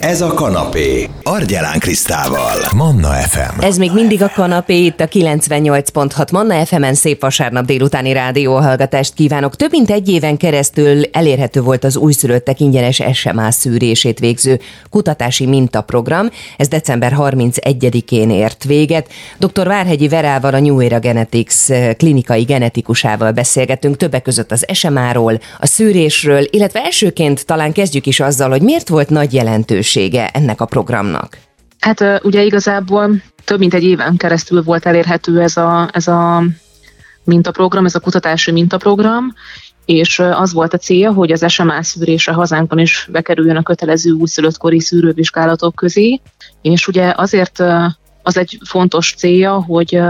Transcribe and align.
Ez 0.00 0.20
a 0.20 0.34
kanapé. 0.34 1.08
Argyelán 1.22 1.78
Krisztával. 1.78 2.56
Manna 2.76 3.08
FM. 3.08 3.60
Ez 3.60 3.76
még 3.76 3.92
mindig 3.92 4.22
a 4.22 4.30
kanapé, 4.34 4.84
itt 4.84 5.00
a 5.00 5.08
98.6 5.08 6.32
Manna 6.32 6.64
FM-en 6.64 6.94
szép 6.94 7.20
vasárnap 7.20 7.64
délutáni 7.64 8.12
rádióhallgatást 8.12 9.14
kívánok. 9.14 9.56
Több 9.56 9.70
mint 9.70 9.90
egy 9.90 10.08
éven 10.08 10.36
keresztül 10.36 11.02
elérhető 11.12 11.60
volt 11.60 11.84
az 11.84 11.96
újszülöttek 11.96 12.60
ingyenes 12.60 13.02
SMA 13.12 13.50
szűrését 13.50 14.18
végző 14.18 14.60
kutatási 14.90 15.46
mintaprogram. 15.46 16.30
Ez 16.56 16.68
december 16.68 17.14
31-én 17.18 18.30
ért 18.30 18.64
véget. 18.64 19.08
Dr. 19.38 19.66
Várhegyi 19.66 20.08
Verával, 20.08 20.54
a 20.54 20.60
New 20.60 20.80
Era 20.80 20.98
Genetics 20.98 21.54
klinikai 21.96 22.42
genetikusával 22.42 23.32
beszélgetünk 23.32 23.96
többek 23.96 24.22
között 24.22 24.52
az 24.52 24.66
SMA-ról, 24.72 25.40
a 25.58 25.66
szűrésről, 25.66 26.46
illetve 26.50 26.80
elsőként 26.84 27.46
talán 27.46 27.72
kezdjük 27.72 28.06
is 28.06 28.20
azzal, 28.20 28.50
hogy 28.50 28.62
miért 28.62 28.88
volt 28.88 29.08
nagy 29.08 29.32
jelentőség 29.32 29.88
jelentősége 29.94 30.28
ennek 30.28 30.60
a 30.60 30.64
programnak? 30.64 31.38
Hát 31.78 32.20
ugye 32.22 32.42
igazából 32.42 33.22
több 33.44 33.58
mint 33.58 33.74
egy 33.74 33.84
éven 33.84 34.16
keresztül 34.16 34.62
volt 34.62 34.86
elérhető 34.86 35.40
ez 35.40 35.56
a, 35.56 35.88
ez 35.92 36.08
a 36.08 36.42
mintaprogram, 37.24 37.84
ez 37.84 37.94
a 37.94 38.00
kutatási 38.00 38.50
mintaprogram, 38.50 39.34
és 39.84 40.18
az 40.18 40.52
volt 40.52 40.74
a 40.74 40.78
célja, 40.78 41.12
hogy 41.12 41.32
az 41.32 41.44
SMA 41.48 41.82
szűrése 41.82 42.32
hazánkban 42.32 42.78
is 42.78 43.08
bekerüljön 43.12 43.56
a 43.56 43.62
kötelező 43.62 44.10
újszülöttkori 44.10 44.80
szűrővizsgálatok 44.80 45.74
közé, 45.74 46.20
és 46.62 46.88
ugye 46.88 47.12
azért 47.16 47.62
az 48.22 48.36
egy 48.36 48.58
fontos 48.64 49.14
célja, 49.16 49.52
hogy 49.52 50.00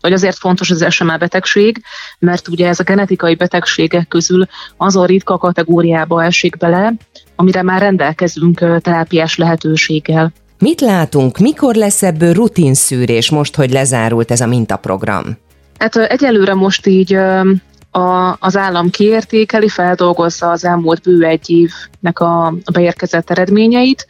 vagy 0.00 0.12
azért 0.12 0.38
fontos 0.38 0.70
az 0.70 0.86
SMA 0.88 1.16
betegség, 1.16 1.82
mert 2.18 2.48
ugye 2.48 2.68
ez 2.68 2.80
a 2.80 2.84
genetikai 2.84 3.34
betegségek 3.34 4.08
közül 4.08 4.46
azon 4.76 5.06
ritka 5.06 5.38
kategóriába 5.38 6.24
esik 6.24 6.56
bele, 6.56 6.92
amire 7.42 7.62
már 7.62 7.80
rendelkezünk 7.80 8.80
terápiás 8.80 9.36
lehetőséggel. 9.36 10.32
Mit 10.58 10.80
látunk, 10.80 11.38
mikor 11.38 11.74
lesz 11.74 12.02
ebből 12.02 12.32
rutinszűrés 12.32 13.30
most, 13.30 13.56
hogy 13.56 13.70
lezárult 13.70 14.30
ez 14.30 14.40
a 14.40 14.46
mintaprogram? 14.46 15.38
Hát 15.78 15.96
egyelőre 15.96 16.54
most 16.54 16.86
így 16.86 17.14
a, 17.90 18.36
az 18.38 18.56
állam 18.56 18.90
kiértékeli, 18.90 19.68
feldolgozza 19.68 20.50
az 20.50 20.64
elmúlt 20.64 21.02
bő 21.02 21.24
egy 21.24 21.50
évnek 21.50 22.18
a, 22.18 22.46
a 22.46 22.70
beérkezett 22.72 23.30
eredményeit, 23.30 24.06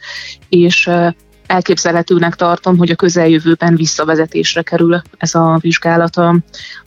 és 0.49 0.89
elképzelhetőnek 1.47 2.35
tartom, 2.35 2.77
hogy 2.77 2.91
a 2.91 2.95
közeljövőben 2.95 3.75
visszavezetésre 3.75 4.61
kerül 4.61 5.01
ez 5.17 5.35
a 5.35 5.57
vizsgálata 5.61 6.35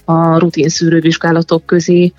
a 0.05 0.39
rutinszűrő 0.39 1.01
vizsgálatok 1.01 1.67
közé. 1.67 2.13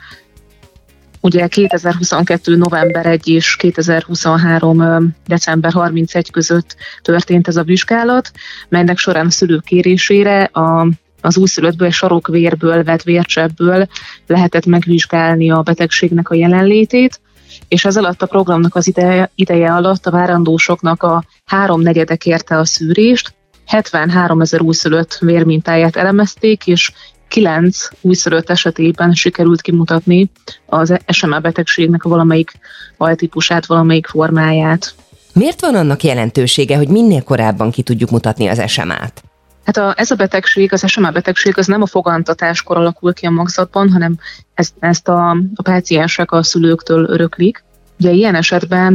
Ugye 1.22 1.48
2022. 1.48 2.56
november 2.56 3.06
1 3.06 3.28
és 3.28 3.56
2023. 3.56 5.16
december 5.28 5.72
31 5.72 6.32
között 6.32 6.76
történt 7.02 7.48
ez 7.48 7.56
a 7.56 7.64
vizsgálat, 7.64 8.32
melynek 8.70 8.98
során 8.98 9.26
a 9.26 9.32
szülők 9.32 9.64
kérésére 9.64 10.44
a 10.44 10.88
az 11.22 11.38
újszülöttből, 11.38 11.90
sarokvérből, 11.90 12.84
vett 12.84 13.04
vércsebből 13.04 13.88
lehetett 14.28 14.66
megvizsgálni 14.66 15.52
a 15.52 15.62
betegségnek 15.62 16.30
a 16.30 16.36
jelenlétét, 16.36 17.20
és 17.68 17.86
ez 17.86 17.98
alatt 17.98 18.22
a 18.22 18.26
programnak 18.26 18.76
az 18.76 18.88
ideje, 18.88 19.30
ideje 19.36 19.74
alatt 19.74 20.06
a 20.06 20.12
várandósoknak 20.12 21.04
a 21.04 21.24
háromnegyede 21.46 22.16
kérte 22.16 22.58
a 22.58 22.66
szűrést, 22.66 23.34
73 23.66 24.42
ezer 24.42 24.62
újszülött 24.62 25.18
vérmintáját 25.22 25.96
elemezték, 25.96 26.68
és 26.68 26.92
9 27.28 27.88
újszülött 28.02 28.50
esetében 28.50 29.14
sikerült 29.14 29.62
kimutatni 29.62 30.32
az 30.66 30.98
SMA 31.08 31.40
betegségnek 31.40 32.04
a 32.04 32.10
valamelyik 32.10 32.52
altípusát, 32.98 33.66
valamelyik 33.66 34.08
formáját. 34.08 34.96
Miért 35.34 35.62
van 35.62 35.76
annak 35.76 36.04
jelentősége, 36.04 36.78
hogy 36.78 36.88
minél 36.88 37.24
korábban 37.24 37.72
ki 37.72 37.82
tudjuk 37.82 38.10
mutatni 38.10 38.48
az 38.48 38.72
SMA-t? 38.72 39.24
Hát 39.66 39.78
a, 39.78 39.94
ez 39.98 40.12
a 40.12 40.16
betegség, 40.16 40.74
az 40.74 40.84
SMA 40.88 41.12
betegség, 41.12 41.58
az 41.58 41.68
nem 41.68 41.82
a 41.82 41.86
fogantatáskor 41.86 42.78
alakul 42.78 43.14
ki 43.14 43.26
a 43.26 43.30
magzatban, 43.30 43.92
hanem 43.92 44.18
ezt, 44.54 44.74
ezt 44.80 45.08
a, 45.08 45.30
a 45.56 45.62
páciensek 45.62 46.32
a 46.32 46.44
szülőktől 46.44 47.10
öröklik. 47.10 47.64
Ugye 48.00 48.12
ilyen 48.12 48.36
esetben 48.36 48.94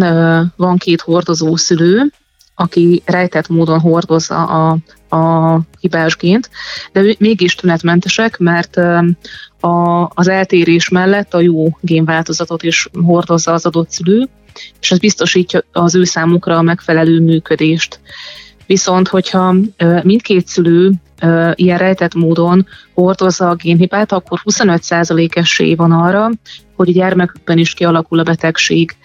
van 0.56 0.76
két 0.76 1.00
hordozó 1.00 1.56
szülő, 1.56 2.12
aki 2.54 3.02
rejtett 3.04 3.48
módon 3.48 3.80
hordozza 3.80 4.44
a, 4.44 4.76
a 5.16 5.60
hibás 5.82 6.16
gént, 6.16 6.50
de 6.92 7.14
mégis 7.18 7.54
tünetmentesek, 7.54 8.38
mert 8.38 8.76
a, 9.60 10.10
az 10.14 10.28
eltérés 10.28 10.88
mellett 10.88 11.34
a 11.34 11.40
jó 11.40 11.78
génváltozatot 11.80 12.62
is 12.62 12.88
hordozza 13.04 13.52
az 13.52 13.66
adott 13.66 13.90
szülő, 13.90 14.28
és 14.80 14.90
ez 14.90 14.98
biztosítja 14.98 15.62
az 15.72 15.94
ő 15.94 16.04
számukra 16.04 16.56
a 16.56 16.62
megfelelő 16.62 17.20
működést. 17.20 18.00
Viszont, 18.66 19.08
hogyha 19.08 19.54
mindkét 20.02 20.46
szülő 20.46 20.92
ilyen 21.54 21.78
rejtett 21.78 22.14
módon 22.14 22.66
hordozza 22.94 23.48
a 23.48 23.54
génhibát, 23.54 24.12
akkor 24.12 24.40
25% 24.44 25.36
esély 25.36 25.74
van 25.74 25.92
arra, 25.92 26.30
hogy 26.76 26.88
a 26.88 26.92
gyermekükben 26.92 27.58
is 27.58 27.74
kialakul 27.74 28.18
a 28.18 28.22
betegség. 28.22 28.96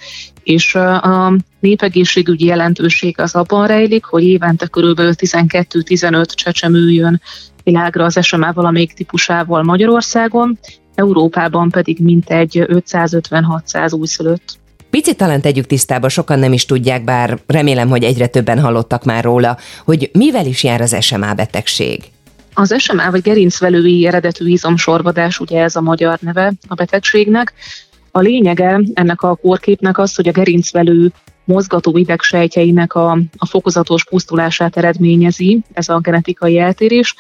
És 0.44 0.76
a 0.76 1.34
népegészségügyi 1.60 2.46
jelentőség 2.46 3.20
az 3.20 3.36
abban 3.36 3.68
rejlik, 3.68 4.06
hogy 4.06 4.24
évente 4.24 4.66
kb. 4.66 5.00
12-15 5.00 6.26
csecsemő 6.34 6.90
jön 6.90 7.22
világra 7.64 8.04
az 8.04 8.18
SMA 8.22 8.54
valamelyik 8.54 8.94
típusával 8.94 9.64
Magyarországon, 9.64 10.60
Európában 10.96 11.70
pedig 11.70 12.00
mintegy 12.00 12.66
550-600 12.68 14.00
újszülött. 14.00 14.60
Picit 14.90 15.18
talán 15.18 15.42
tegyük 15.42 15.66
tisztába, 15.66 16.10
sokan 16.10 16.40
nem 16.40 16.54
is 16.54 16.66
tudják, 16.66 17.04
bár 17.04 17.40
remélem, 17.48 17.90
hogy 17.90 18.04
egyre 18.04 18.28
többen 18.28 18.60
hallottak 18.60 19.04
már 19.04 19.24
róla, 19.24 19.58
hogy 19.86 20.10
mivel 20.14 20.46
is 20.46 20.64
jár 20.64 20.82
az 20.82 20.96
SMA 21.00 21.34
betegség. 21.34 22.04
Az 22.54 22.76
SMA 22.78 23.12
vagy 23.12 23.22
gerincvelői 23.22 24.08
eredetű 24.08 24.48
izomsorvadás, 24.48 25.40
ugye 25.40 25.62
ez 25.62 25.76
a 25.76 25.82
magyar 25.82 26.18
neve 26.22 26.54
a 26.68 26.74
betegségnek. 26.74 27.54
A 28.12 28.20
lényege 28.20 28.82
ennek 28.94 29.22
a 29.22 29.36
kórképnek 29.36 29.98
az, 29.98 30.16
hogy 30.16 30.28
a 30.28 30.32
gerincvelő 30.32 31.12
mozgató 31.44 31.98
idegsejtjeinek 31.98 32.94
a, 32.94 33.12
a 33.38 33.46
fokozatos 33.46 34.06
pusztulását 34.06 34.78
eredményezi, 34.78 35.62
ez 35.74 35.90
a 35.90 36.00
genetikai 36.00 36.60
eltérés, 36.60 37.16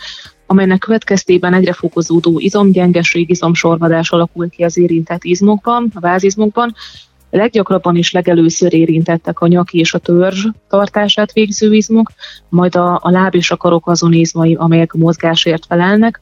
amelynek 0.45 0.79
következtében 0.79 1.53
egyre 1.53 1.73
fokozódó 1.73 2.39
izomgyengeség, 2.39 3.29
izomsorvadás 3.29 4.11
alakul 4.11 4.49
ki 4.49 4.63
az 4.63 4.78
érintett 4.78 5.23
izmokban, 5.23 5.91
a 5.94 5.99
vázizmokban, 5.99 6.75
Leggyakrabban 7.30 7.96
is 7.96 8.12
legelőször 8.12 8.74
érintettek 8.74 9.40
a 9.40 9.48
nyak 9.48 9.74
és 9.74 9.94
a 9.94 9.98
törzs 9.98 10.46
tartását 10.70 11.32
végző 11.32 11.74
izmok, 11.74 12.12
majd 12.50 12.76
a, 12.76 13.00
a 13.02 13.10
láb 13.10 13.36
és 13.36 13.52
a 13.52 13.58
karok 13.58 13.88
azon 13.88 14.14
izmai, 14.14 14.56
amelyek 14.56 14.94
mozgásért 14.94 15.66
felelnek, 15.66 16.20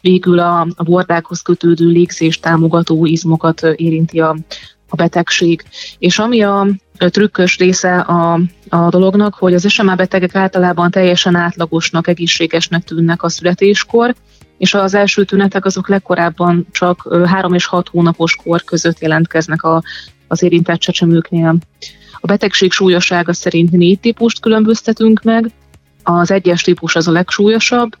végül 0.00 0.38
a, 0.38 0.66
a 0.76 0.82
bordákhoz 0.82 1.40
kötődő 1.40 1.86
légzés 1.86 2.40
támogató 2.40 3.06
izmokat 3.06 3.62
érinti 3.62 4.20
a, 4.20 4.36
a 4.88 4.96
betegség. 4.96 5.64
És 5.98 6.18
ami 6.18 6.42
a 6.42 6.66
trükkös 6.98 7.58
része 7.58 7.98
a, 7.98 8.40
a 8.68 8.88
dolognak, 8.88 9.34
hogy 9.34 9.54
az 9.54 9.68
SMA 9.68 9.94
betegek 9.94 10.34
általában 10.34 10.90
teljesen 10.90 11.34
átlagosnak, 11.34 12.08
egészségesnek 12.08 12.84
tűnnek 12.84 13.22
a 13.22 13.28
születéskor, 13.28 14.14
és 14.58 14.74
az 14.74 14.94
első 14.94 15.24
tünetek 15.24 15.64
azok 15.64 15.88
legkorábban 15.88 16.66
csak 16.70 17.16
3 17.24 17.54
és 17.54 17.66
6 17.66 17.88
hónapos 17.88 18.36
kor 18.36 18.64
között 18.64 18.98
jelentkeznek 18.98 19.62
a, 19.62 19.82
az 20.28 20.42
érintett 20.42 20.78
csecsemőknél. 20.78 21.56
A 22.20 22.26
betegség 22.26 22.72
súlyossága 22.72 23.32
szerint 23.32 23.70
négy 23.70 24.00
típust 24.00 24.40
különböztetünk 24.40 25.22
meg, 25.22 25.50
az 26.02 26.30
egyes 26.30 26.62
típus 26.62 26.96
az 26.96 27.08
a 27.08 27.12
legsúlyosabb, 27.12 27.96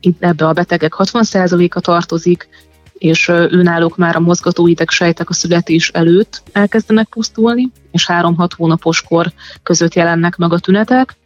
itt 0.00 0.22
ebbe 0.22 0.46
a 0.46 0.52
betegek 0.52 0.94
60%-a 0.96 1.80
tartozik, 1.80 2.48
és 2.92 3.28
őnáluk 3.28 3.96
már 3.96 4.16
a 4.16 4.20
mozgatóideg 4.20 4.90
sejtek 4.90 5.28
a 5.28 5.32
születés 5.32 5.88
előtt 5.88 6.42
elkezdenek 6.52 7.08
pusztulni, 7.08 7.70
és 7.90 8.06
3-6 8.08 8.48
hónapos 8.56 9.02
kor 9.02 9.32
között 9.62 9.94
jelennek 9.94 10.36
meg 10.36 10.52
a 10.52 10.58
tünetek. 10.58 11.16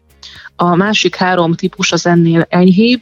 A 0.56 0.74
másik 0.74 1.14
három 1.14 1.54
típus 1.54 1.92
az 1.92 2.06
ennél 2.06 2.46
enyhébb, 2.48 3.00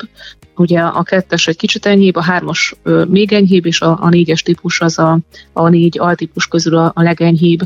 ugye 0.57 0.81
a 0.81 1.03
kettes 1.03 1.47
egy 1.47 1.57
kicsit 1.57 1.87
enyhébb, 1.87 2.17
a 2.17 2.23
hármas 2.23 2.75
még 3.09 3.33
enyhébb, 3.33 3.67
és 3.67 3.81
a, 3.81 3.99
a 4.01 4.09
négyes 4.09 4.43
típus 4.43 4.81
az 4.81 4.99
a, 4.99 5.19
a 5.53 5.69
négy 5.69 5.99
altípus 5.99 6.47
közül 6.47 6.77
a, 6.77 6.93
a 6.95 7.03
legenyhébb. 7.03 7.61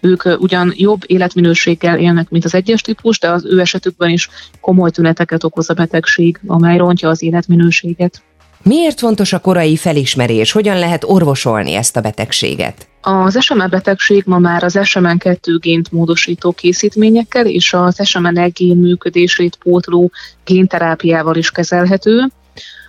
Ők 0.00 0.24
ugyan 0.40 0.72
jobb 0.76 1.00
életminőséggel 1.06 1.98
élnek, 1.98 2.30
mint 2.30 2.44
az 2.44 2.54
egyes 2.54 2.80
típus, 2.80 3.18
de 3.18 3.30
az 3.30 3.44
ő 3.44 3.60
esetükben 3.60 4.10
is 4.10 4.28
komoly 4.60 4.90
tüneteket 4.90 5.44
okoz 5.44 5.70
a 5.70 5.74
betegség, 5.74 6.40
amely 6.46 6.76
rontja 6.76 7.08
az 7.08 7.22
életminőséget. 7.22 8.22
Miért 8.62 8.98
fontos 8.98 9.32
a 9.32 9.38
korai 9.38 9.76
felismerés? 9.76 10.52
Hogyan 10.52 10.78
lehet 10.78 11.04
orvosolni 11.04 11.74
ezt 11.74 11.96
a 11.96 12.00
betegséget? 12.00 12.88
Az 13.10 13.36
SMA 13.40 13.66
betegség 13.66 14.22
ma 14.26 14.38
már 14.38 14.62
az 14.62 14.78
SMN2 14.78 15.58
gént 15.60 15.92
módosító 15.92 16.52
készítményekkel 16.52 17.46
és 17.46 17.72
az 17.72 17.96
SMN1 18.02 18.50
gén 18.54 18.76
működését 18.76 19.56
pótló 19.56 20.10
génterápiával 20.44 21.36
is 21.36 21.50
kezelhető. 21.50 22.26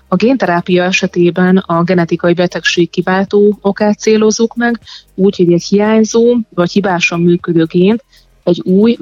A 0.07 0.15
génterápia 0.15 0.83
esetében 0.83 1.57
a 1.57 1.83
genetikai 1.83 2.33
betegség 2.33 2.89
kiváltó 2.89 3.57
okát 3.61 3.99
célozzuk 3.99 4.55
meg, 4.55 4.79
úgy, 5.15 5.35
hogy 5.35 5.53
egy 5.53 5.63
hiányzó 5.63 6.37
vagy 6.49 6.71
hibásan 6.71 7.21
működő 7.21 7.63
gént 7.63 8.03
egy 8.43 8.61
új, 8.65 8.97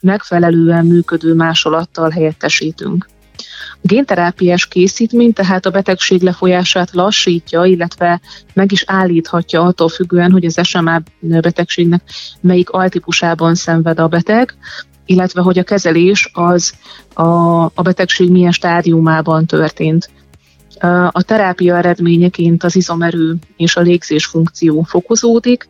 megfelelően 0.00 0.86
működő 0.86 1.34
másolattal 1.34 2.10
helyettesítünk. 2.10 3.08
Génterápiás 3.82 4.66
készítmény 4.66 5.32
tehát 5.32 5.66
a 5.66 5.70
betegség 5.70 6.22
lefolyását 6.22 6.90
lassítja, 6.92 7.64
illetve 7.64 8.20
meg 8.54 8.72
is 8.72 8.84
állíthatja 8.86 9.62
attól 9.62 9.88
függően, 9.88 10.30
hogy 10.30 10.44
az 10.44 10.58
SMA 10.62 11.02
betegségnek 11.20 12.02
melyik 12.40 12.70
altípusában 12.70 13.54
szenved 13.54 13.98
a 13.98 14.08
beteg, 14.08 14.54
illetve 15.06 15.40
hogy 15.40 15.58
a 15.58 15.62
kezelés 15.62 16.30
az 16.32 16.72
a, 17.14 17.62
a 17.64 17.82
betegség 17.82 18.30
milyen 18.30 18.52
stádiumában 18.52 19.46
történt. 19.46 20.10
A 21.10 21.22
terápia 21.22 21.76
eredményeként 21.76 22.64
az 22.64 22.76
izomerő 22.76 23.36
és 23.56 23.76
a 23.76 23.80
légzés 23.80 24.26
funkció 24.26 24.82
fokozódik, 24.82 25.68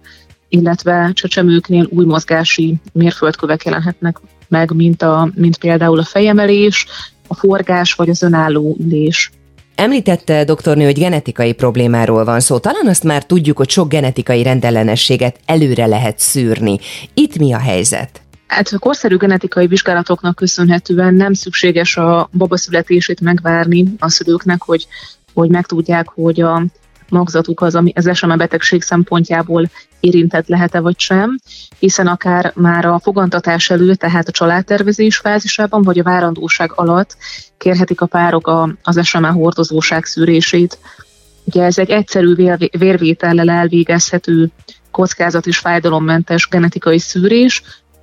illetve 0.49 1.11
csecsemőknél 1.13 1.87
új 1.91 2.05
mozgási 2.05 2.75
mérföldkövek 2.93 3.65
jelenhetnek 3.65 4.21
meg, 4.49 4.71
mint, 4.75 5.03
a, 5.03 5.31
mint 5.35 5.59
például 5.59 5.99
a 5.99 6.05
fejemelés, 6.05 6.87
a 7.29 7.35
forgás 7.35 7.93
vagy 7.93 8.09
az 8.09 8.23
önálló 8.23 8.77
ülés. 8.81 9.31
Említette 9.75 10.45
doktornő, 10.45 10.85
hogy 10.85 10.99
genetikai 10.99 11.53
problémáról 11.53 12.25
van 12.25 12.41
szó. 12.41 12.59
Talán 12.59 12.87
azt 12.87 13.05
már 13.05 13.25
tudjuk, 13.25 13.57
hogy 13.57 13.71
sok 13.71 13.89
genetikai 13.89 14.43
rendellenességet 14.43 15.41
előre 15.45 15.87
lehet 15.87 16.19
szűrni. 16.19 16.79
Itt 17.15 17.39
mi 17.39 17.53
a 17.53 17.59
helyzet? 17.59 18.23
Hát 18.47 18.69
a 18.73 18.79
korszerű 18.79 19.17
genetikai 19.17 19.67
vizsgálatoknak 19.67 20.35
köszönhetően 20.35 21.15
nem 21.15 21.33
szükséges 21.33 21.97
a 21.97 22.29
baba 22.33 22.57
születését 22.57 23.21
megvárni 23.21 23.85
a 23.99 24.09
szülőknek, 24.09 24.63
hogy, 24.63 24.87
hogy 25.35 25.51
megtudják, 25.51 26.09
hogy 26.09 26.41
a 26.41 26.63
magzatuk 27.11 27.61
az, 27.61 27.75
ami 27.75 27.93
az 27.95 28.11
SMA 28.13 28.37
betegség 28.37 28.83
szempontjából 28.83 29.71
érintett 30.01 30.47
lehet-e 30.47 30.81
vagy 30.81 30.99
sem, 30.99 31.39
hiszen 31.79 32.07
akár 32.07 32.53
már 32.55 32.85
a 32.85 32.99
fogantatás 32.99 33.71
előtt, 33.71 33.99
tehát 33.99 34.29
a 34.29 34.33
családtervezés 34.33 35.17
fázisában, 35.17 35.83
vagy 35.83 35.99
a 35.99 36.03
várandóság 36.03 36.73
alatt 36.75 37.17
kérhetik 37.59 38.01
a 38.01 38.07
párok 38.07 38.47
a, 38.47 38.75
az 38.83 39.07
SMA 39.07 39.33
hordozóság 39.33 40.05
szűrését. 40.05 40.79
Ugye 41.45 41.63
ez 41.63 41.79
egy 41.79 41.91
egyszerű 41.91 42.35
vérvétellel 42.79 43.51
elvégezhető 43.51 44.51
kockázat 44.91 45.47
és 45.47 45.59
fájdalommentes 45.59 46.49
genetikai 46.49 46.99
szűrés, 46.99 47.63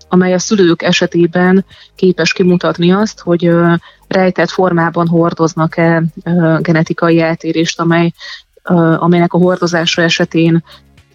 amely 0.10 0.34
a 0.34 0.40
szülők 0.40 0.82
esetében 0.82 1.66
képes 1.96 2.34
kimutatni 2.34 2.92
azt, 2.92 3.20
hogy 3.20 3.52
rejtett 4.08 4.50
formában 4.50 5.08
hordoznak-e 5.08 6.04
genetikai 6.60 7.22
eltérést, 7.22 7.80
amely, 7.80 8.14
amelynek 8.74 9.34
a 9.34 9.38
hordozása 9.38 10.02
esetén 10.02 10.64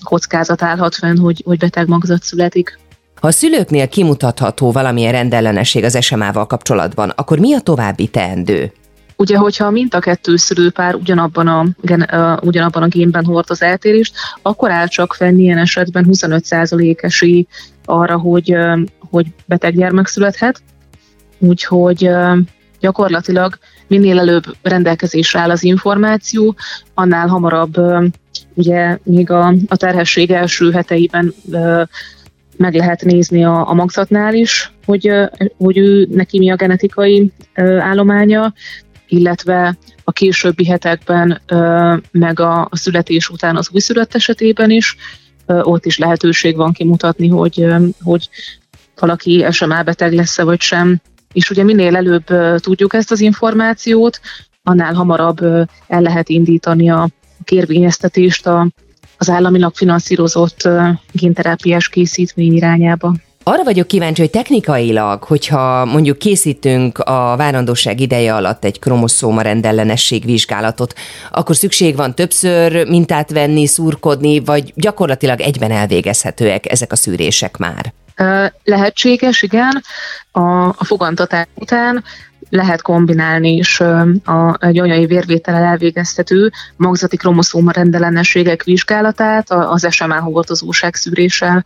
kockázat 0.02 0.62
állhat 0.62 0.94
fenn, 0.94 1.18
hogy, 1.18 1.42
hogy 1.44 1.58
beteg 1.58 1.88
magzat 1.88 2.22
születik. 2.22 2.78
Ha 3.20 3.26
a 3.26 3.30
szülőknél 3.30 3.88
kimutatható 3.88 4.72
valamilyen 4.72 5.12
rendellenesség 5.12 5.84
az 5.84 5.98
SMA-val 6.00 6.46
kapcsolatban, 6.46 7.12
akkor 7.16 7.38
mi 7.38 7.54
a 7.54 7.60
további 7.60 8.08
teendő? 8.08 8.72
Ugye, 9.16 9.36
hogyha 9.36 9.70
mind 9.70 9.94
a 9.94 9.98
kettő 9.98 10.36
szülőpár 10.36 10.94
ugyanabban 10.94 11.46
a, 11.46 11.66
gen, 11.80 12.08
uh, 12.12 12.42
ugyanabban 12.42 12.82
a 12.82 12.86
génben 12.86 13.24
hordoz 13.24 13.62
eltérést, 13.62 14.14
akkor 14.42 14.70
áll 14.70 14.86
csak 14.86 15.14
fenn 15.14 15.38
ilyen 15.38 15.58
esetben 15.58 16.06
25% 16.10 17.02
esély 17.02 17.46
arra, 17.84 18.18
hogy, 18.18 18.54
uh, 18.54 18.80
hogy 19.10 19.26
beteg 19.46 19.76
gyermek 19.76 20.06
születhet. 20.06 20.62
Úgyhogy 21.38 22.08
uh, 22.08 22.38
gyakorlatilag 22.80 23.58
minél 23.90 24.18
előbb 24.18 24.44
rendelkezésre 24.62 25.40
áll 25.40 25.50
az 25.50 25.62
információ, 25.62 26.54
annál 26.94 27.26
hamarabb 27.26 27.76
ugye 28.54 28.98
még 29.02 29.30
a, 29.30 29.54
a 29.68 29.76
terhesség 29.76 30.30
első 30.30 30.70
heteiben 30.70 31.34
meg 32.56 32.74
lehet 32.74 33.04
nézni 33.04 33.44
a, 33.44 33.68
a 33.68 33.74
magzatnál 33.74 34.34
is, 34.34 34.72
hogy, 34.84 35.12
hogy 35.56 35.78
ő 35.78 36.08
neki 36.10 36.38
mi 36.38 36.50
a 36.50 36.56
genetikai 36.56 37.32
állománya, 37.78 38.52
illetve 39.08 39.76
a 40.04 40.12
későbbi 40.12 40.66
hetekben, 40.66 41.40
meg 42.10 42.40
a 42.40 42.68
születés 42.72 43.28
után 43.28 43.56
az 43.56 43.68
újszülött 43.72 44.14
esetében 44.14 44.70
is, 44.70 44.96
ott 45.46 45.86
is 45.86 45.98
lehetőség 45.98 46.56
van 46.56 46.72
kimutatni, 46.72 47.28
hogy, 47.28 47.66
hogy 48.02 48.28
valaki 49.00 49.46
SMA 49.50 49.82
beteg 49.82 50.12
lesz-e 50.12 50.44
vagy 50.44 50.60
sem. 50.60 51.00
És 51.32 51.50
ugye 51.50 51.64
minél 51.64 51.96
előbb 51.96 52.24
tudjuk 52.60 52.94
ezt 52.94 53.10
az 53.10 53.20
információt, 53.20 54.20
annál 54.62 54.94
hamarabb 54.94 55.40
el 55.86 56.00
lehet 56.00 56.28
indítani 56.28 56.90
a 56.90 57.08
kérvényeztetést 57.44 58.46
a, 58.46 58.68
az 59.18 59.30
államilag 59.30 59.74
finanszírozott 59.74 60.68
génterápiás 61.12 61.88
készítmény 61.88 62.54
irányába. 62.54 63.14
Arra 63.42 63.64
vagyok 63.64 63.86
kíváncsi, 63.86 64.20
hogy 64.20 64.30
technikailag, 64.30 65.22
hogyha 65.22 65.84
mondjuk 65.84 66.18
készítünk 66.18 66.98
a 66.98 67.34
várandóság 67.36 68.00
ideje 68.00 68.34
alatt 68.34 68.64
egy 68.64 68.78
kromoszóma 68.78 69.42
rendellenesség 69.42 70.24
vizsgálatot, 70.24 70.94
akkor 71.30 71.56
szükség 71.56 71.96
van 71.96 72.14
többször 72.14 72.88
mintát 72.88 73.30
venni, 73.30 73.66
szurkodni, 73.66 74.40
vagy 74.40 74.72
gyakorlatilag 74.76 75.40
egyben 75.40 75.70
elvégezhetőek 75.70 76.72
ezek 76.72 76.92
a 76.92 76.96
szűrések 76.96 77.56
már? 77.56 77.92
Lehetséges, 78.64 79.42
igen. 79.42 79.82
A, 80.32 80.40
a 80.68 80.84
fogantatás 80.84 81.46
után 81.54 82.04
lehet 82.48 82.82
kombinálni 82.82 83.56
is 83.56 83.80
a, 84.24 84.56
egy 84.58 84.78
anyai 84.78 85.06
vérvétellel 85.06 85.62
elvégeztető 85.62 86.50
magzati 86.76 87.16
kromoszóma 87.16 87.70
rendellenességek 87.70 88.62
vizsgálatát 88.62 89.50
az 89.50 89.86
SMA 89.90 90.20
hordozóság 90.20 90.94
szűréssel, 90.94 91.64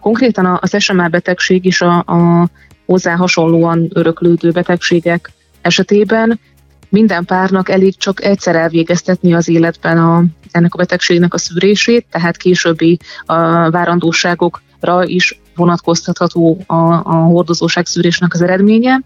Konkrétan 0.00 0.58
az 0.60 0.76
SMA 0.78 1.08
betegség 1.08 1.64
is 1.64 1.80
a, 1.80 1.98
a 2.06 2.48
hozzá 2.86 3.14
hasonlóan 3.14 3.90
öröklődő 3.92 4.50
betegségek 4.50 5.30
esetében 5.60 6.40
minden 6.88 7.24
párnak 7.24 7.68
elég 7.68 7.96
csak 7.96 8.24
egyszer 8.24 8.56
elvégeztetni 8.56 9.34
az 9.34 9.48
életben 9.48 9.98
a, 9.98 10.24
ennek 10.50 10.74
a 10.74 10.78
betegségnek 10.78 11.34
a 11.34 11.38
szűrését, 11.38 12.06
tehát 12.10 12.36
későbbi 12.36 12.98
a 13.24 13.70
várandóságokra 13.70 15.04
is 15.04 15.40
vonatkoztatható 15.54 16.64
a, 16.66 16.74
a 16.92 17.14
hordozóság 17.14 17.86
szűrésnek 17.86 18.34
az 18.34 18.42
eredménye, 18.42 19.00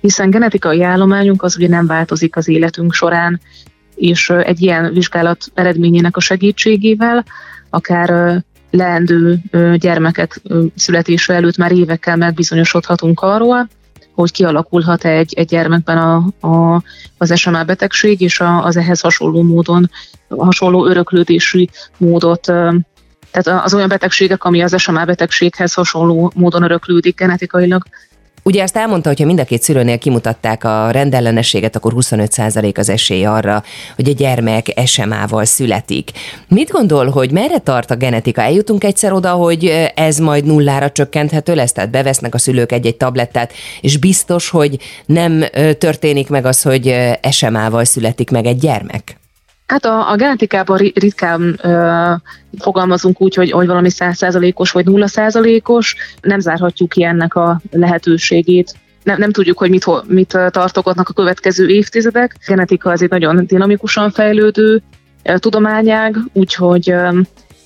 hiszen 0.00 0.30
genetikai 0.30 0.82
állományunk 0.82 1.42
az 1.42 1.56
ugye 1.56 1.68
nem 1.68 1.86
változik 1.86 2.36
az 2.36 2.48
életünk 2.48 2.92
során, 2.92 3.40
és 3.94 4.30
egy 4.30 4.62
ilyen 4.62 4.92
vizsgálat 4.92 5.44
eredményének 5.54 6.16
a 6.16 6.20
segítségével 6.20 7.24
akár 7.70 8.42
leendő 8.70 9.38
gyermekek 9.76 10.40
születése 10.74 11.34
előtt 11.34 11.56
már 11.56 11.72
évekkel 11.72 12.16
megbizonyosodhatunk 12.16 13.20
arról, 13.20 13.68
hogy 14.14 14.32
kialakulhat 14.32 15.04
egy, 15.04 15.32
egy 15.36 15.46
gyermekben 15.46 15.98
a, 15.98 16.46
a, 16.46 16.82
az 17.18 17.38
SMA 17.38 17.64
betegség, 17.64 18.20
és 18.20 18.40
a, 18.40 18.64
az 18.64 18.76
ehhez 18.76 19.00
hasonló 19.00 19.42
módon, 19.42 19.90
hasonló 20.28 20.86
öröklődési 20.86 21.70
módot 21.96 22.52
tehát 23.30 23.64
az 23.64 23.74
olyan 23.74 23.88
betegségek, 23.88 24.44
ami 24.44 24.62
az 24.62 24.74
SMA 24.78 25.04
betegséghez 25.04 25.74
hasonló 25.74 26.32
módon 26.34 26.62
öröklődik 26.62 27.16
genetikailag, 27.16 27.82
Ugye 28.42 28.62
azt 28.62 28.76
elmondta, 28.76 29.08
hogy 29.08 29.20
ha 29.20 29.26
mind 29.26 29.40
a 29.40 29.44
két 29.44 29.62
szülőnél 29.62 29.98
kimutatták 29.98 30.64
a 30.64 30.90
rendellenességet, 30.90 31.76
akkor 31.76 31.92
25% 31.96 32.78
az 32.78 32.88
esély 32.88 33.24
arra, 33.24 33.62
hogy 33.96 34.08
a 34.08 34.12
gyermek 34.12 34.80
SMA-val 34.86 35.44
születik. 35.44 36.10
Mit 36.48 36.70
gondol, 36.70 37.08
hogy 37.08 37.30
merre 37.30 37.58
tart 37.58 37.90
a 37.90 37.94
genetika? 37.96 38.40
Eljutunk 38.40 38.84
egyszer 38.84 39.12
oda, 39.12 39.30
hogy 39.30 39.90
ez 39.94 40.18
majd 40.18 40.44
nullára 40.44 40.90
csökkenthető 40.90 41.54
lesz, 41.54 41.72
tehát 41.72 41.90
bevesznek 41.90 42.34
a 42.34 42.38
szülők 42.38 42.72
egy-egy 42.72 42.96
tablettát, 42.96 43.52
és 43.80 43.96
biztos, 43.96 44.48
hogy 44.48 44.78
nem 45.06 45.44
történik 45.78 46.28
meg 46.28 46.44
az, 46.44 46.62
hogy 46.62 46.94
SMA-val 47.30 47.84
születik 47.84 48.30
meg 48.30 48.46
egy 48.46 48.58
gyermek? 48.58 49.19
Hát 49.70 49.84
a, 49.84 50.10
a 50.10 50.16
genetikában 50.16 50.76
ritkán 50.76 51.58
ö, 51.62 52.12
fogalmazunk 52.58 53.20
úgy, 53.20 53.34
hogy, 53.34 53.50
hogy 53.50 53.66
valami 53.66 53.90
százszázalékos 53.90 54.70
vagy 54.70 54.84
nulla 54.84 55.06
százalékos, 55.06 55.96
nem 56.20 56.40
zárhatjuk 56.40 56.88
ki 56.88 57.04
ennek 57.04 57.34
a 57.34 57.60
lehetőségét. 57.70 58.74
Nem, 59.02 59.18
nem 59.18 59.30
tudjuk, 59.30 59.58
hogy 59.58 59.70
mit, 59.70 59.86
mit 60.06 60.38
tartogatnak 60.50 61.08
a 61.08 61.12
következő 61.12 61.68
évtizedek. 61.68 62.34
A 62.38 62.44
genetika 62.46 62.90
az 62.90 63.02
egy 63.02 63.10
nagyon 63.10 63.46
dinamikusan 63.46 64.10
fejlődő 64.10 64.82
tudományág, 65.36 66.16
úgyhogy 66.32 66.94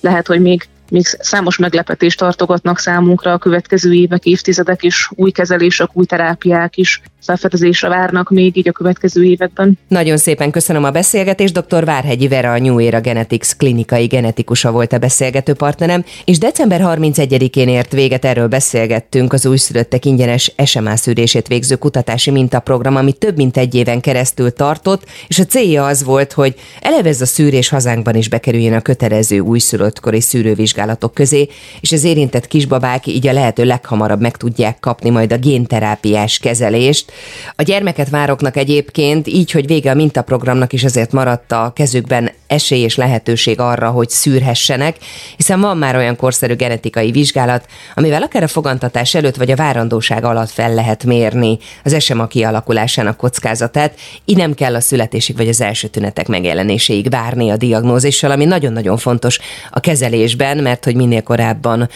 lehet, 0.01 0.27
hogy 0.27 0.41
még 0.41 0.67
még 0.89 1.05
számos 1.05 1.57
meglepetést 1.57 2.17
tartogatnak 2.17 2.79
számunkra 2.79 3.33
a 3.33 3.37
következő 3.37 3.93
évek, 3.93 4.25
évtizedek 4.25 4.83
is, 4.83 5.09
új 5.15 5.31
kezelések, 5.31 5.89
új 5.93 6.05
terápiák 6.05 6.77
is 6.77 7.01
felfedezésre 7.25 7.87
várnak 7.87 8.29
még 8.29 8.57
így 8.57 8.67
a 8.67 8.71
következő 8.71 9.23
években. 9.23 9.79
Nagyon 9.87 10.17
szépen 10.17 10.51
köszönöm 10.51 10.83
a 10.83 10.91
beszélgetést, 10.91 11.59
dr. 11.59 11.85
Várhegyi 11.85 12.27
Vera, 12.27 12.51
a 12.51 12.59
New 12.59 12.77
Era 12.77 13.01
Genetics 13.01 13.55
klinikai 13.55 14.05
genetikusa 14.05 14.71
volt 14.71 14.93
a 14.93 14.97
beszélgető 14.97 15.53
partnerem, 15.53 16.03
és 16.25 16.37
december 16.37 16.81
31-én 16.83 17.67
ért 17.67 17.91
véget 17.91 18.25
erről 18.25 18.47
beszélgettünk 18.47 19.33
az 19.33 19.45
újszülöttek 19.45 20.05
ingyenes 20.05 20.53
SMA 20.65 20.95
szűrését 20.95 21.47
végző 21.47 21.75
kutatási 21.75 22.31
mintaprogram, 22.31 22.95
ami 22.95 23.13
több 23.13 23.35
mint 23.35 23.57
egy 23.57 23.75
éven 23.75 24.01
keresztül 24.01 24.51
tartott, 24.51 25.03
és 25.27 25.39
a 25.39 25.45
célja 25.45 25.85
az 25.85 26.03
volt, 26.03 26.33
hogy 26.33 26.55
eleve 26.81 27.09
ez 27.09 27.21
a 27.21 27.25
szűrés 27.25 27.69
hazánkban 27.69 28.15
is 28.15 28.29
bekerüljön 28.29 28.73
a 28.73 28.81
kötelező 28.81 29.39
újszülöttkori 29.39 30.21
szűrővizsgálat 30.21 30.74
vizsgálatok 30.75 31.13
közé, 31.13 31.47
és 31.79 31.91
az 31.91 32.03
érintett 32.03 32.47
kisbabák 32.47 33.07
így 33.07 33.27
a 33.27 33.33
lehető 33.33 33.63
leghamarabb 33.63 34.21
meg 34.21 34.37
tudják 34.37 34.79
kapni 34.79 35.09
majd 35.09 35.33
a 35.33 35.37
génterápiás 35.37 36.39
kezelést. 36.39 37.11
A 37.55 37.63
gyermeket 37.63 38.09
vároknak 38.09 38.57
egyébként 38.57 39.27
így, 39.27 39.51
hogy 39.51 39.67
vége 39.67 39.91
a 39.91 39.93
mintaprogramnak 39.93 40.73
is 40.73 40.83
azért 40.83 41.11
maradt 41.11 41.51
a 41.51 41.71
kezükben 41.75 42.31
esély 42.47 42.81
és 42.81 42.95
lehetőség 42.95 43.59
arra, 43.59 43.89
hogy 43.89 44.09
szűrhessenek, 44.09 44.97
hiszen 45.37 45.59
van 45.59 45.77
már 45.77 45.95
olyan 45.95 46.15
korszerű 46.15 46.55
genetikai 46.55 47.11
vizsgálat, 47.11 47.65
amivel 47.95 48.23
akár 48.23 48.43
a 48.43 48.47
fogantatás 48.47 49.15
előtt 49.15 49.35
vagy 49.35 49.51
a 49.51 49.55
várandóság 49.55 50.23
alatt 50.23 50.49
fel 50.49 50.73
lehet 50.73 51.03
mérni 51.03 51.57
az 51.83 52.03
SMA 52.03 52.27
kialakulásának 52.27 53.17
kockázatát, 53.17 53.99
így 54.25 54.37
nem 54.37 54.53
kell 54.53 54.75
a 54.75 54.79
születésig 54.79 55.37
vagy 55.37 55.47
az 55.47 55.61
első 55.61 55.87
tünetek 55.87 56.27
megjelenéséig 56.27 57.09
várni 57.09 57.49
a 57.49 57.57
diagnózissal, 57.57 58.31
ami 58.31 58.45
nagyon-nagyon 58.45 58.97
fontos 58.97 59.39
a 59.71 59.79
kezelésben, 59.79 60.57
mert 60.65 60.85
hogy 60.85 60.95
minél 60.95 61.23
korábban 61.23 61.89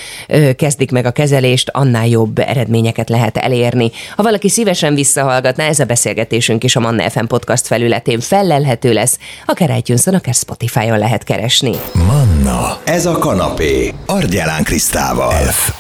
kezdik 0.56 0.92
meg 0.92 1.06
a 1.06 1.12
kezelést, 1.12 1.70
annál 1.74 2.08
jobb 2.08 2.40
eredményeket 2.40 3.10
lehet 3.10 3.38
elérni. 3.38 3.92
Ha 4.16 4.24
valaki 4.24 4.50
szívesen 4.50 4.96
visszahallgatná, 4.96 5.68
ez 5.68 5.80
a 5.80 5.86
beszélgetésünk 5.86 6.64
is 6.64 6.76
a 6.76 6.80
Manna 6.80 7.10
FM 7.10 7.26
podcast 7.26 7.68
felületén 7.68 8.20
fellelhető 8.20 8.94
lesz, 8.94 9.20
akár 9.46 9.78
itunes 9.78 10.08
akár 10.08 10.34
Spotify-on 10.34 10.98
lehet 10.98 11.24
keresni. 11.24 11.72
Manna, 11.94 12.78
ez 12.84 13.06
a 13.06 13.18
kanapé, 13.18 13.94
Argyelán 14.06 14.64
Krisztával. 14.64 15.32
F 15.32 15.79